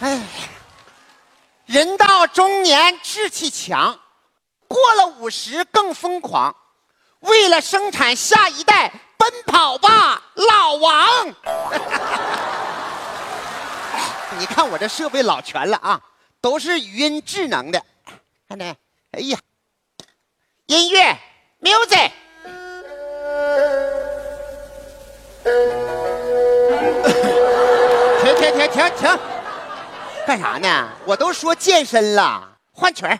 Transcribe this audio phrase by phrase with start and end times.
[0.00, 0.18] 哎，
[1.66, 4.00] 人到中年志气强，
[4.66, 6.56] 过了五十更疯狂，
[7.20, 11.28] 为了生产下一代，奔跑吧，老王！
[14.38, 16.00] 你看我这设备老全了啊，
[16.40, 17.84] 都是语音智能的。
[18.48, 18.74] 看没？
[19.10, 19.38] 哎呀，
[20.64, 21.18] 音乐
[21.60, 22.10] ，music。
[28.22, 29.29] 停停停停停！
[30.30, 30.88] 干啥呢？
[31.04, 33.18] 我都说健身了，换曲儿。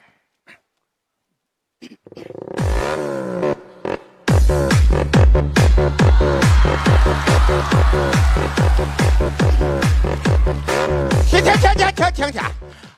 [11.29, 12.41] 停停停停停停停！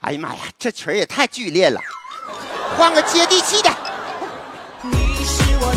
[0.03, 1.81] 哎呀妈呀，这曲儿也太剧烈了，
[2.77, 3.71] 换个接地气的。
[4.83, 5.72] 你是我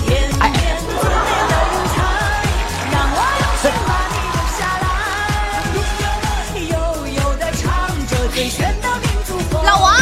[9.64, 9.96] 老王，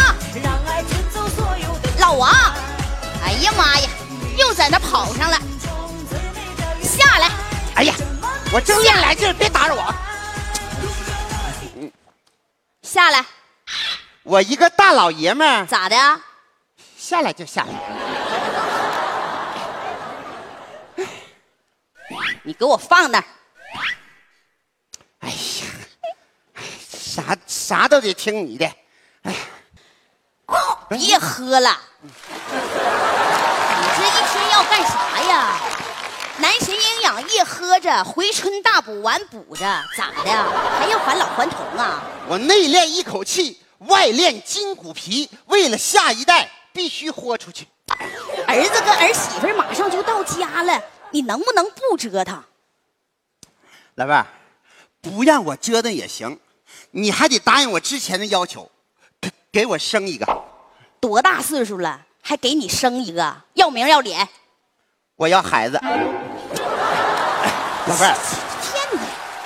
[1.99, 2.31] 老王，
[3.23, 3.89] 哎呀妈呀，
[4.37, 5.37] 又在那跑上了，
[6.81, 7.29] 下来！
[7.75, 7.93] 哎呀，
[8.53, 9.95] 我正练来劲儿，别打扰我。
[12.81, 13.25] 下来，
[14.23, 15.95] 我一个大老爷们儿，咋的？
[16.97, 17.69] 下来就下来。
[22.43, 23.23] 你给我放那儿！
[25.19, 25.35] 哎呀，
[27.13, 28.65] 啥啥都得听你的。
[29.21, 29.37] 哎呀
[30.89, 32.09] 别喝了，你
[33.95, 35.59] 这一天要干啥呀？
[36.37, 39.63] 男神营养液喝着，回春大补丸补着，
[39.95, 40.31] 咋的？
[40.79, 42.01] 还要返老还童啊？
[42.27, 47.67] 我内练一口气，外练筋骨皮，为了下一代必须豁出去。
[48.47, 52.43] 儿子跟儿媳妇马上就到家了，你能不能不折腾？
[53.95, 54.25] 老伴儿，
[54.99, 56.39] 不让我折腾也行，
[56.95, 58.69] 你还得答应我之前的要求，
[59.19, 60.43] 给给我生一个。
[60.99, 63.35] 多大岁数了，还给你生一个？
[63.55, 64.29] 要名要脸？
[65.15, 65.79] 我要孩子。
[67.85, 68.17] 老伴儿，
[68.61, 69.01] 天哪！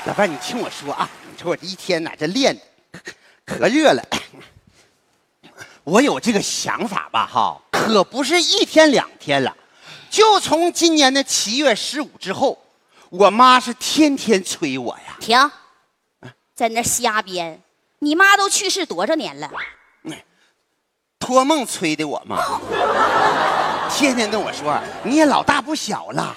[0.05, 2.61] 老伴儿，你听我说啊，你说我这一天呐，这练的
[3.45, 4.03] 可可热了。
[5.85, 9.55] 我有这个想法吧，哈，可不是一天两天了，
[10.09, 12.61] 就从今年的七月十五之后，
[13.09, 15.16] 我妈是天天催我呀。
[15.22, 15.49] 停，
[16.57, 17.62] 在那瞎编。
[18.00, 19.47] 你妈都去世多少年了？
[21.19, 22.38] 托梦催的我嘛，
[23.94, 26.35] 天天跟我说你也老大不小了，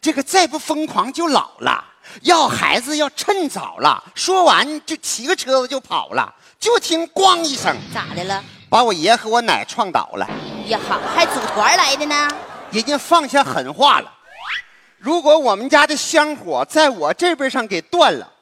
[0.00, 1.84] 这个再不疯狂就老了，
[2.22, 4.02] 要孩子要趁早了。
[4.14, 8.42] 说完就骑个车子就跑了，就听咣一声，咋的了？
[8.68, 10.28] 把我爷和我奶撞倒了。
[10.66, 12.28] 呀哈，还组团来的呢？
[12.72, 14.12] 人家放下狠话了，
[14.98, 18.32] 如果我们家的香火在我这边上给断了，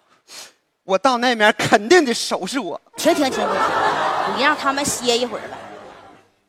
[0.88, 2.81] 我到那边肯定得收拾我。
[2.97, 4.37] 停停停停停！
[4.38, 5.59] 你让他们歇一会儿吧。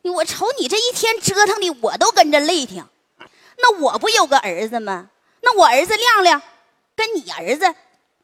[0.00, 2.82] 你我瞅你这一天折腾的，我都跟着累挺。
[3.58, 5.10] 那我不有个儿子吗？
[5.42, 6.40] 那我儿子亮亮，
[6.96, 7.74] 跟你儿子，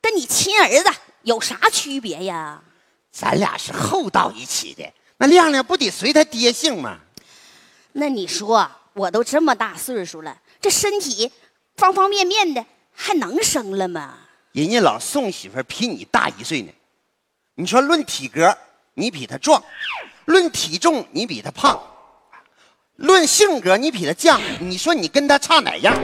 [0.01, 0.91] 跟你亲儿子
[1.21, 2.63] 有啥区别呀？
[3.13, 6.97] 咱俩是后到一起的，那亮亮不得随他爹姓吗？
[7.93, 11.31] 那你说，我都这么大岁数了，这身体
[11.77, 14.15] 方方面面的，还能生了吗？
[14.57, 16.73] 人家老宋媳妇儿比你大一岁呢，
[17.57, 18.57] 你说论体格，
[18.95, 19.61] 你比他壮；
[20.25, 21.79] 论体重，你比他胖；
[22.95, 24.41] 论性格，你比他犟。
[24.59, 25.95] 你说你跟他差哪样？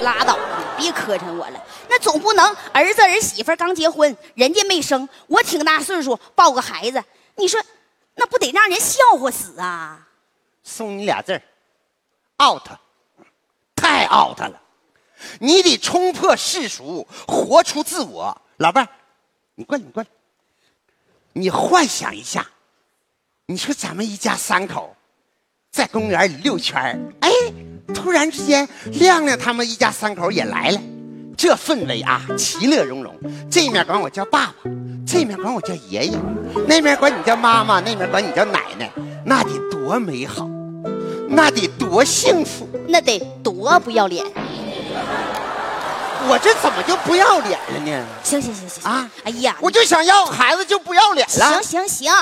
[0.00, 1.64] 拉倒吧，别磕碜我了。
[1.88, 7.00] 那总不能儿子儿媳妇刚结婚，人家没生，我挺大岁数抱个孩子，
[7.36, 7.62] 你说
[8.16, 10.08] 那不得让人笑话死啊？
[10.64, 11.42] 送你俩字儿
[12.44, 12.66] ，out，
[13.76, 14.60] 太 out 了。
[15.38, 18.40] 你得冲破世俗，活出自我。
[18.58, 18.88] 老伴儿，
[19.54, 20.08] 你过来，你过来，
[21.32, 22.46] 你幻想一下，
[23.46, 24.94] 你说咱们一家三口
[25.70, 27.30] 在公园里溜圈哎，
[27.94, 30.80] 突然之间亮亮他们一家三口也来了，
[31.36, 33.14] 这氛围啊，其乐融融。
[33.50, 34.54] 这面管我叫爸爸，
[35.06, 36.18] 这面管我叫爷爷，
[36.68, 38.90] 那面管你叫妈妈，那面管你叫奶奶，
[39.24, 40.48] 那得多美好，
[41.28, 42.68] 那得多幸福。
[42.88, 44.26] 那得多不要脸！
[46.28, 48.06] 我这怎么就不要脸了呢？
[48.22, 51.62] 行行行行行啊哎呀，我就想要孩子就不要脸了行。
[51.62, 52.12] 行行，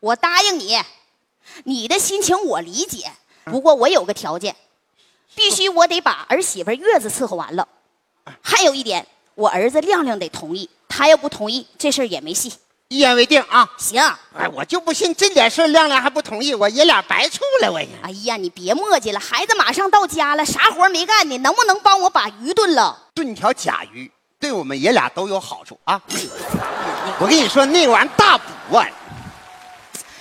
[0.00, 0.80] 我答应你，
[1.64, 3.10] 你的心情我理解。
[3.44, 4.54] 不过我有个条件，
[5.34, 7.66] 必须我得把儿媳妇月子伺候完了。
[8.40, 9.04] 还有一点，
[9.34, 12.52] 我儿子亮亮得同意，他要不同意，这事儿也没戏。
[12.92, 13.66] 一言为定啊！
[13.78, 14.02] 行，
[14.36, 17.88] 哎，我就不信这点事儿亮亮还不同意，我爷俩白处了，我呀。
[18.02, 21.38] 哎呀，你别磨叽了，孩子马上到家了，啥活没干呢？
[21.38, 22.94] 能不能帮我把鱼炖了？
[23.14, 25.98] 炖条甲鱼对我们爷俩都有好处啊！
[27.18, 28.86] 我跟你说，那玩意儿大补啊！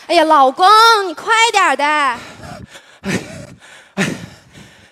[0.08, 0.66] 哎呀，老公，
[1.10, 1.84] 你快点的！
[3.04, 3.20] 哎
[3.96, 4.08] 哎！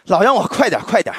[0.07, 1.15] 老让我快点快点，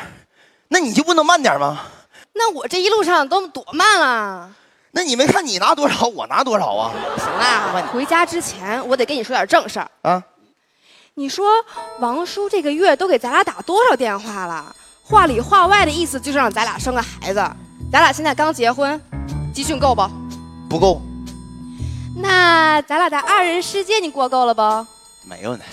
[0.68, 1.86] 那你就不能慢点吗？
[2.34, 4.50] 那我这一路上都多慢了。
[4.92, 6.92] 那你没看你拿多少，我拿多少啊？
[7.16, 9.90] 行啦，回家之前我得跟你说点正事儿。
[10.02, 10.22] 啊，
[11.14, 11.46] 你说
[12.00, 14.74] 王叔这个月都给咱俩打多少电话了？
[15.02, 17.40] 话里话外的意思就是让咱俩生个孩子。
[17.92, 19.00] 咱俩现在刚结婚，
[19.52, 20.08] 积蓄够不？
[20.68, 21.02] 不够，
[22.16, 24.62] 那咱俩的二人世界你过够了不？
[25.28, 25.64] 没有呢，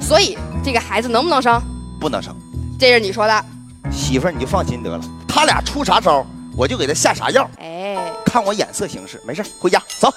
[0.00, 1.60] 所以这个孩子能不能生？
[2.00, 2.34] 不能生。
[2.78, 3.44] 这是你说的。
[3.90, 6.24] 媳妇儿你就放心得了，他俩出啥招，
[6.56, 7.77] 我就给他下啥药，哎，
[8.24, 9.20] 看我眼色行事。
[9.24, 10.12] 没事，回家走。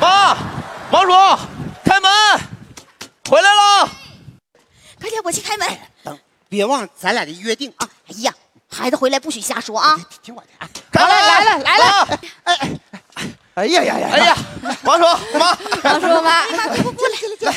[0.00, 0.36] 妈，
[0.90, 1.12] 王叔，
[1.84, 2.10] 开门，
[3.28, 3.88] 回来了。
[5.00, 5.68] 快点，我去开门。
[6.04, 6.18] 等，
[6.48, 7.88] 别忘咱俩的约定啊！
[8.08, 8.32] 哎呀，
[8.70, 9.96] 孩子回来不许瞎说啊！
[10.22, 10.68] 听我的啊！
[10.90, 12.70] 开门来了来了哎
[13.54, 14.08] 哎呀呀呀！
[14.12, 14.36] 哎呀，
[14.82, 15.04] 王叔
[15.38, 17.14] 妈，王叔妈，哎呀妈，过过来，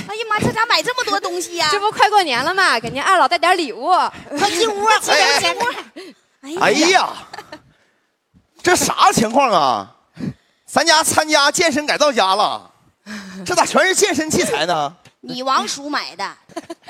[0.07, 1.69] 哎呀妈，这咋买这么多东西呀？
[1.71, 2.79] 这不快过年了吗？
[2.79, 3.91] 给您二老带点礼物。
[4.37, 6.61] 快进屋，进屋，进屋。
[6.61, 7.09] 哎呀，
[8.65, 9.95] 这啥情况啊？
[10.65, 12.71] 咱家参加健身改造家了，
[13.45, 14.91] 这咋全是健身器材呢？
[15.21, 16.27] 你王叔买的，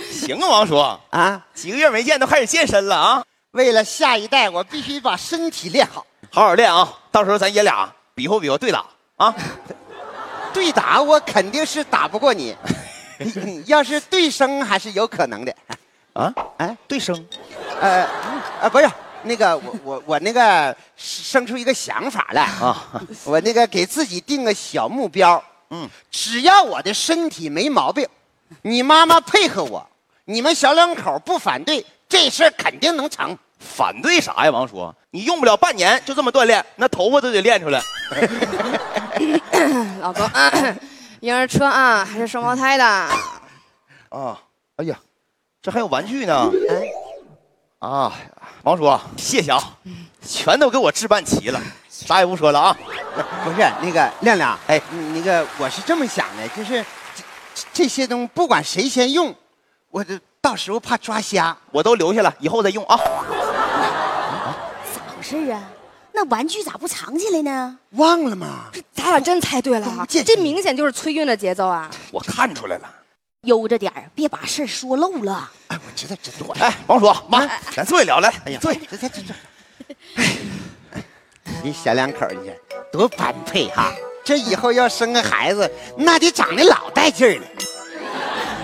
[0.09, 0.77] 行啊，王叔，
[1.09, 3.23] 啊，几个月没见都开始健身了啊！
[3.51, 6.07] 为了下一代，我必须把身体练好。
[6.31, 8.85] 好好练啊，到时候咱爷俩比划比划对打
[9.17, 9.35] 啊！
[10.53, 12.55] 对打我肯定是打不过你，
[13.67, 15.53] 要是对生还是有可能的。
[16.13, 17.13] 啊，哎，对生，
[17.81, 18.07] 呃，
[18.61, 18.89] 呃，不是
[19.25, 28.07] 那个，我我我那个生出一个想法来啊，我那个给自己定个小目标，嗯，只要我的身体没毛病，
[28.61, 29.85] 你妈妈配合我，
[30.25, 33.37] 你们小两口不反对，这事儿肯定能成。
[33.57, 34.93] 反对啥呀，王叔？
[35.11, 37.81] 你用不了半年就这么锻炼，那头发都得练出来。
[40.01, 40.29] 老公，
[41.21, 42.85] 婴儿车啊，还是双胞胎的？
[44.09, 44.39] 啊，
[44.75, 44.99] 哎呀，
[45.61, 46.51] 这还有玩具呢。
[47.85, 48.11] 啊，
[48.63, 49.77] 王叔，谢谢啊，
[50.25, 52.75] 全都给我置办齐了，啥也不说了啊。
[53.43, 56.83] 不是那个亮亮，哎嗯那个我是这么想的，就是
[57.53, 59.35] 这这些东西不管谁先用，
[59.91, 61.55] 我这到时候怕抓瞎。
[61.71, 62.97] 我都留下了，以后再用啊。
[62.97, 63.03] 咋
[65.15, 65.61] 回事啊？
[66.11, 67.77] 那玩具咋不藏起来呢？
[67.91, 68.71] 忘了吗？
[68.93, 71.91] 咱俩真猜对了这明显就是催孕的节奏啊！
[72.11, 72.89] 我看出来了。
[73.45, 75.49] 悠着点儿，别把事儿说漏了。
[75.67, 76.53] 哎，我知道，知道。
[76.59, 78.33] 哎，王叔妈，咱坐下聊来。
[78.45, 78.79] 哎呀，坐下。
[78.91, 79.33] 这这这这，
[81.63, 82.55] 你小两口儿你看
[82.91, 83.93] 多般配哈！
[84.23, 87.47] 这以后要生个孩子，那得长得老带劲儿了。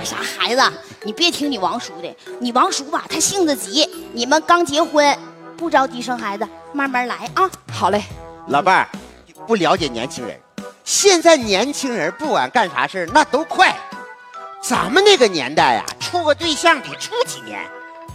[0.04, 0.62] 啥孩子？
[1.04, 3.88] 你别听你王叔的，你王叔吧，他性子急。
[4.14, 5.18] 你们刚结婚，
[5.58, 7.50] 不着急生孩子，慢慢来啊。
[7.72, 8.04] 好嘞，
[8.48, 8.90] 老伴儿，
[9.46, 10.40] 不了解年轻人，
[10.84, 13.76] 现在年轻人不管干啥事儿那都快。
[14.62, 17.60] 咱们那个年代呀、处个对象得处几年，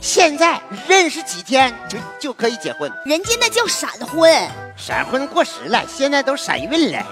[0.01, 2.91] 现在认识几天就就可以结婚。
[3.05, 4.33] 人家那叫闪婚，
[4.77, 7.05] 闪婚过时了，现在都闪孕了。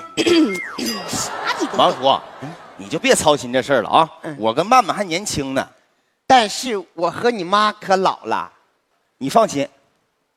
[1.08, 2.20] 啥你都王叔，
[2.76, 4.36] 你就别操心这事儿了啊嗯。
[4.38, 5.68] 我跟曼曼还年轻呢，
[6.28, 8.52] 但是我和你妈可老了。
[9.18, 9.68] 你放心，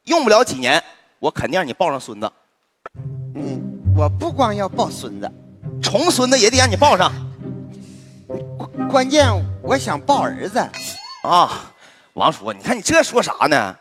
[0.06, 0.84] 用不了几年，
[1.20, 2.32] 我肯定让你抱上孙子，
[3.36, 3.62] 嗯，
[3.96, 5.32] 我不光要抱孙子，
[5.84, 7.27] 重孙子也得让你抱上关
[8.90, 9.28] 关键
[9.62, 10.60] 我想抱儿子。
[11.24, 11.72] 啊。
[12.14, 13.76] 王叔，你看你这说啥呢？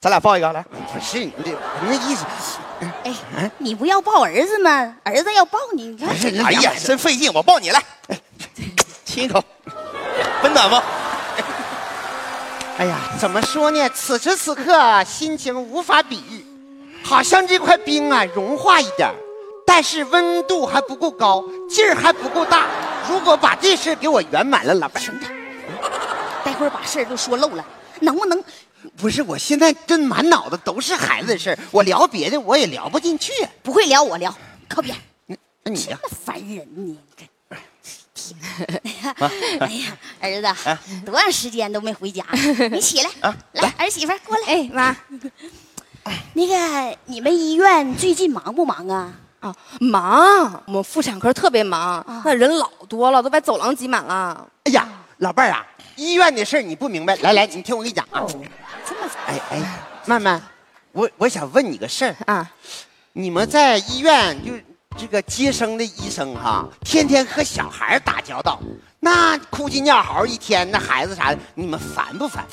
[0.00, 0.60] 咱俩抱一个来。
[0.92, 2.24] 不是你这我那意思，
[3.04, 4.96] 哎，你不要抱儿子吗？
[5.04, 7.80] 儿子要抱你，你看不是哎呀，真费劲，我抱你来，
[9.04, 9.40] 亲一口，
[10.42, 10.82] 温暖吗？
[12.78, 13.88] 哎呀，怎么说呢？
[13.90, 16.44] 此时此刻心情无法比喻，
[17.04, 19.14] 好像这块冰啊融化一点，
[19.64, 22.66] 但是温度还不够高，劲儿还不够大。
[23.08, 25.28] 如果把这事给我圆满了，老伴儿，停他，
[26.44, 27.64] 待会儿把事儿都说漏了，
[28.00, 28.42] 能不能？
[28.96, 33.32] 不是，我现在真满脑子都是孩子的事儿，我聊别的我也聊不进去。
[33.62, 34.34] 不会聊我聊，
[34.68, 34.96] 靠边。
[35.62, 37.28] 那你呀、那烦人呢，你看。
[39.60, 42.24] 哎呀，儿子，多长时间都没回家？
[42.70, 43.10] 你起来，
[43.52, 44.46] 来，儿媳妇过来。
[44.46, 44.96] 哎妈，
[46.34, 49.12] 那个，你们医院最近忙不忙啊？
[49.40, 54.46] 啊，忙，我们妇产科特别忙，那人老多了，都把走廊挤满了。
[54.64, 54.86] 哎呀，
[55.18, 55.66] 老伴儿啊，
[55.96, 58.26] 医院的事儿你不明白，来来，你听我跟你讲啊。
[58.84, 60.40] 这么哎哎，曼曼，
[60.92, 62.50] 我我想问你个事儿，啊，
[63.14, 64.52] 你们在医院就
[64.96, 68.60] 这个接生的医生哈，天天和小孩打交道，
[68.98, 72.44] 那哭鸡尿嚎一天，那孩子啥的，你们烦不烦？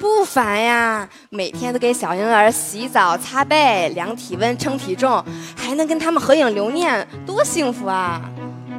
[0.00, 5.24] 不烦呀，每天都给小婴儿洗澡、擦背、量体温、称体重，
[5.56, 8.20] 还能跟他们合影留念，多幸福啊！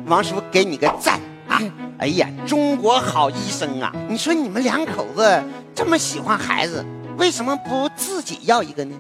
[0.06, 1.60] 王叔给你个赞啊！
[1.98, 3.92] 哎呀，中国好医生啊！
[4.08, 5.44] 你说你们两口子
[5.74, 6.86] 这么喜欢孩子，
[7.18, 8.96] 为什么不自己要一个呢？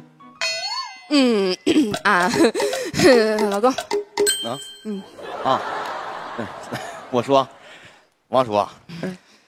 [1.12, 1.55] 嗯
[2.03, 2.31] 啊，
[3.51, 3.72] 老公，
[4.48, 5.04] 啊，嗯，
[5.44, 5.62] 啊，
[6.38, 6.48] 嗯，
[7.10, 7.48] 我说，
[8.28, 8.66] 王叔，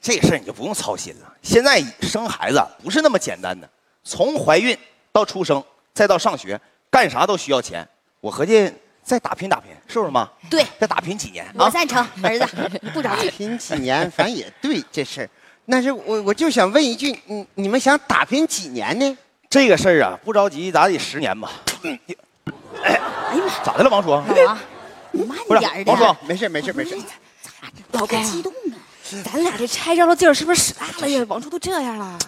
[0.01, 1.33] 这事儿你就不用操心了。
[1.41, 3.69] 现在生孩子不是那么简单的，
[4.03, 4.77] 从怀孕
[5.11, 5.63] 到出生，
[5.93, 7.87] 再到上学，干啥都需要钱。
[8.19, 8.71] 我合计
[9.03, 10.27] 再打拼打拼，是不是妈？
[10.49, 11.65] 对，再打拼几年啊？
[11.65, 12.45] 我赞成，儿子
[12.93, 13.29] 不着急。
[13.29, 15.29] 拼几年，反正也对这事儿。
[15.69, 19.17] 但是我我就想问一句，你你们想打拼几年呢？
[19.49, 21.51] 这个事儿啊，不着急，咱得十年吧？
[21.83, 21.99] 嗯，
[22.83, 23.01] 哎呀
[23.33, 24.09] 妈， 咋的了，王叔？
[24.09, 24.76] 老王，你
[25.13, 26.17] 慢点儿王叔的。
[26.27, 26.97] 没事没事没事。
[27.91, 28.75] 老哥，激动啊！
[29.23, 31.25] 咱俩这拆招的劲儿是不是使大了呀？
[31.29, 32.19] 王叔都这样了，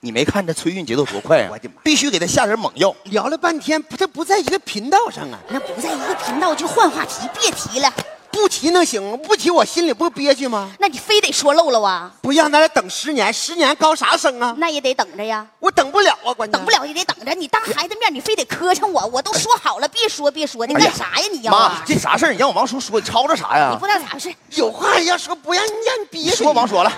[0.00, 1.48] 你没看这催孕节奏多快啊？
[1.50, 2.94] 我的妈必须给他下点猛药。
[3.04, 5.38] 聊了半天，不，他不在一个频道上啊！
[5.48, 7.92] 那不在一个频道就换话题，别提了。
[8.40, 9.18] 不提能行？
[9.18, 10.70] 不提我心里不憋屈吗？
[10.78, 12.08] 那你非得说漏了啊？
[12.22, 14.54] 不让咱俩等十年，十年高啥生啊？
[14.58, 16.70] 那也得等着呀，我等不了啊，关键等不。
[16.70, 17.34] 了也得等着。
[17.34, 21.26] 你当孩子面，你非得磕碜我，我都说好了，别说别说，你哎呀干啥呀？
[21.32, 21.82] 你呀妈啊，？
[21.84, 22.32] 这啥事儿？
[22.32, 23.86] 你让我王叔说，你吵吵啥呀你不？
[23.86, 26.36] 知道咋回事，有话要说，不让你让你憋你着。
[26.36, 26.92] 说王说了，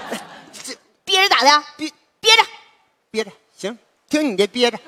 [1.05, 1.65] 憋着咋的？
[1.79, 2.43] 憋憋着。
[3.11, 3.79] 憋着，行，
[4.11, 4.79] 听你的憋着。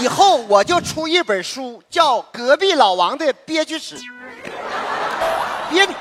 [0.00, 3.96] 以后我就出一本书，叫《隔壁老王的憋屈史》。
[5.70, 5.94] 憋着，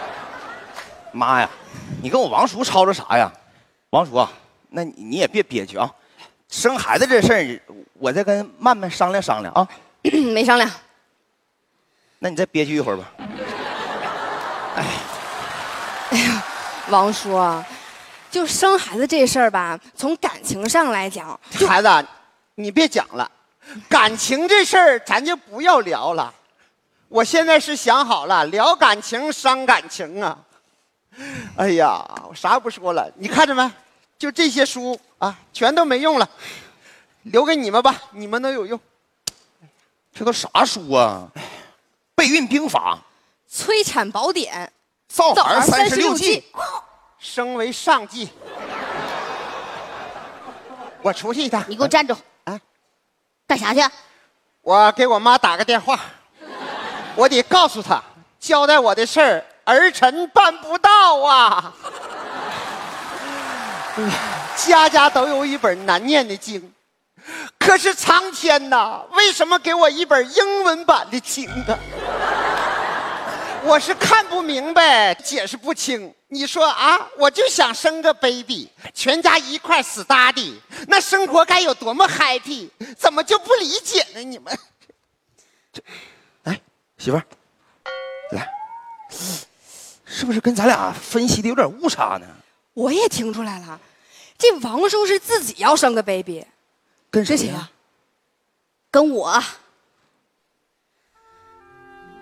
[1.12, 1.50] 妈呀，
[2.02, 3.32] 你跟我王叔吵吵啥呀？
[3.92, 4.32] 王叔啊，
[4.70, 5.90] 那你你也别憋屈啊。
[6.50, 7.62] 生孩子这事儿，
[7.94, 9.68] 我再跟曼曼商量商量啊。
[10.34, 10.70] 没商量。
[12.20, 13.06] 那你再憋屈一会儿吧。
[14.76, 14.86] 哎，
[16.12, 16.44] 哎呀
[16.90, 17.38] 王叔，
[18.32, 22.08] 就生孩子这事儿吧，从感情上来讲，孩子，
[22.56, 23.30] 你别讲了，
[23.90, 26.34] 感情这事儿咱就不要聊了。
[27.10, 30.38] 我现在是想好了，聊感情伤感情啊。
[31.56, 33.72] 哎呀，我啥也不说了，你看着没？
[34.20, 36.30] 就这些书啊，全都没用了，
[37.24, 38.80] 留给你们吧，你们能有用。
[40.14, 41.28] 这都啥书啊？
[42.14, 43.00] 备孕兵法、
[43.48, 44.72] 催产宝典、
[45.08, 46.44] 造造儿三十六计计。
[47.20, 48.30] 升为上计。
[51.02, 52.16] 我出去一趟，你给我站住！
[52.44, 52.60] 啊
[53.48, 53.82] 干啥去？
[54.62, 56.00] 我给我妈打个电话，
[57.18, 58.02] 我得告诉他，
[58.40, 61.74] 交代我的事儿，儿臣办不到啊。
[64.56, 66.72] 家家都有一本难念的经，
[67.58, 71.74] 可是苍天呐，为什么给我一本英文版的经啊？
[73.64, 76.14] 我是看不明白，解释不清。
[76.28, 82.70] 你说啊，我就想生个 baby，全家一块死搭的，那生活该有多么 happy？
[82.96, 84.20] 怎么就不理解呢？
[84.22, 84.56] 你们
[85.74, 85.82] 这，
[86.98, 87.24] 媳妇儿，
[88.32, 88.50] 来，
[90.06, 92.28] 是不是跟咱俩分析的有点误差呢？
[92.74, 93.80] 我也听出来了，
[94.38, 96.46] 这王叔是自己要生个 baby，
[97.10, 97.70] 跟谁呀、
[98.92, 99.42] 跟我，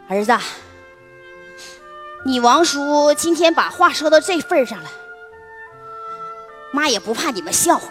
[0.07, 0.37] 儿子，
[2.25, 4.89] 你王叔今天把话说到这份儿上了，
[6.71, 7.87] 妈也不怕你们笑话，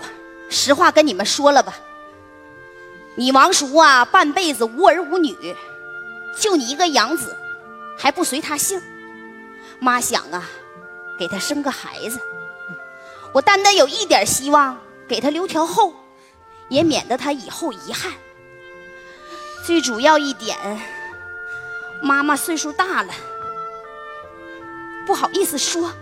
[0.50, 1.74] 实话跟你们说了吧。
[3.16, 5.34] 你王叔啊，半辈子无儿无女，
[6.36, 7.36] 就你一个养子，
[7.96, 8.80] 还不随他姓。
[9.80, 10.48] 妈想啊，
[11.18, 12.18] 给他生个孩子，
[13.32, 15.94] 我单单有一点希望，给他留条后，
[16.68, 18.12] 也免得他以后遗憾。
[19.66, 20.56] 最主要一点，
[22.02, 23.12] 妈妈岁数大了，
[25.06, 25.92] 不好意思说，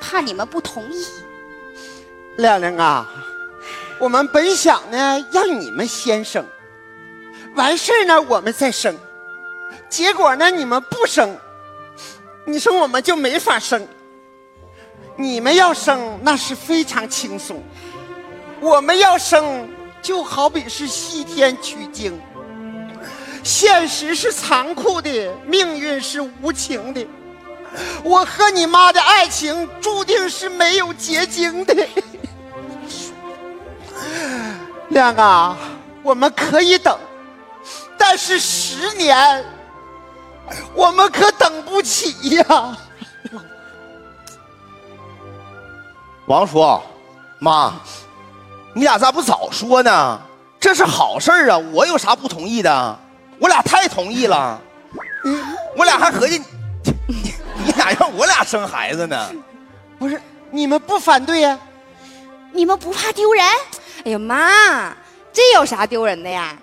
[0.00, 1.06] 怕你们不同意。
[2.36, 3.08] 亮亮啊，
[3.98, 6.46] 我们本想呢让你们先生，
[7.54, 8.96] 完事呢我们再生，
[9.88, 11.36] 结果呢你们不生，
[12.44, 13.86] 你说我们就没法生。
[15.16, 17.62] 你们要生那是非常轻松，
[18.58, 19.68] 我们要生
[20.00, 22.18] 就好比是西天取经。
[23.42, 27.06] 现实是残酷的，命运是无情的。
[28.02, 31.74] 我和你妈的爱情注定是没有结晶的。
[34.88, 35.56] 亮啊，
[36.02, 36.98] 我们可以等，
[37.98, 39.44] 但是十年，
[40.74, 42.76] 我们可等不起呀。
[46.26, 46.80] 王叔，
[47.38, 47.74] 妈，
[48.74, 50.20] 你俩咋不早说呢？
[50.60, 52.98] 这是好事儿啊，我有啥不同意的？
[53.38, 54.60] 我俩太同意了，
[55.74, 56.38] 我俩还合计，
[57.08, 59.32] 你你俩让我俩生孩子呢？
[59.98, 61.58] 不是你们不反对呀、
[62.52, 63.44] 你们不怕丢人？
[64.04, 64.94] 哎呀妈，
[65.32, 66.54] 这有啥丢人的呀？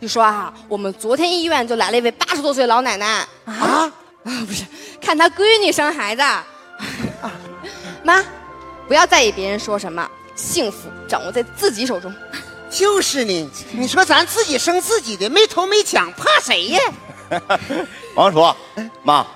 [0.00, 3.26] 就说啊，我们昨天医院就来了一位八十多岁老奶奶啊？
[3.46, 3.92] 啊，
[4.46, 4.64] 不是，
[5.00, 6.22] 看她闺女生孩子。
[8.04, 8.22] 妈，
[8.86, 12.14] 不要在意别人说什么，幸福掌握在自己手中。
[12.68, 16.80] 就是呢，你说咱自己生自己的，没头没抢，怕谁呀？
[18.14, 18.44] 王叔，
[19.02, 19.26] 妈，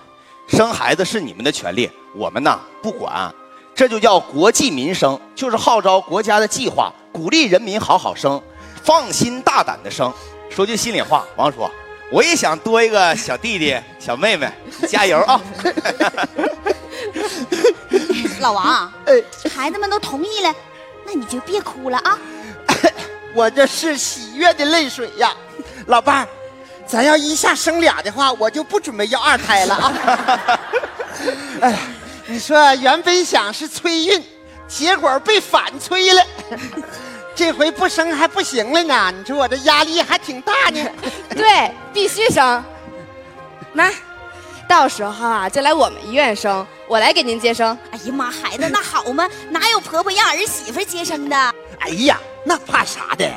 [0.46, 3.32] 生孩子是你们的权利，我们呐不管。
[3.74, 8.40] 这就叫国计民生，就是号召国家的计划，鼓励人民好好生，
[8.84, 10.12] 放心大胆的生。
[10.50, 11.70] 说句心里话，王叔，
[12.10, 14.50] 我也想多一个小弟弟、 小妹妹，
[14.88, 15.40] 加油啊！
[18.40, 19.22] 老王，哎，
[19.54, 20.54] 孩子们都同意了，
[21.06, 22.18] 那你就别哭了啊。
[23.32, 25.32] 我这是喜悦的泪水呀，
[25.86, 26.28] 老伴儿，
[26.86, 30.60] 咱要一下生俩的话，我就不准备要二胎了啊。
[31.60, 31.78] 哎，
[32.26, 34.24] 你说原本想是催孕，
[34.66, 36.26] 结果被反催了，
[37.34, 39.12] 这回不生还不行了呢。
[39.16, 40.86] 你说我这压力还挺大呢。
[41.30, 42.62] 对，必须生。
[43.72, 43.90] 妈，
[44.68, 47.76] 到时候啊，就来我们医院生，我来给您接生。
[47.92, 49.28] 哎呀妈，孩子那好吗？
[49.50, 51.54] 哪有婆婆让儿媳妇接生的？
[51.78, 53.30] 哎呀，那怕啥的？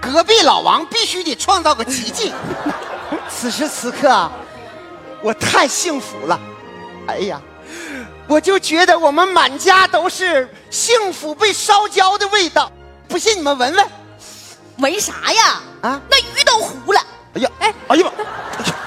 [0.00, 2.32] 隔壁老王必须得创造个奇迹。
[3.28, 4.32] 此时此刻啊，
[5.22, 6.40] 我太幸福了。
[7.08, 7.40] 哎呀，
[8.26, 12.70] 我就觉得我们满家都是幸福被烧焦的味道。
[13.10, 13.86] 不信你们闻闻。
[14.78, 15.60] 闻啥呀？
[15.82, 17.00] 啊那鱼都糊了。
[17.34, 18.06] 哎呀，哎哎呀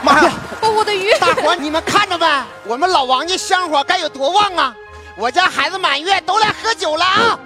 [0.02, 0.14] 妈！
[0.14, 0.32] 妈呀！
[0.62, 2.46] 我我的鱼，大伙你们看着呗？
[2.66, 4.74] 我们老王家香火该有多旺啊！
[5.18, 7.40] 我家孩子满月都来喝酒了啊！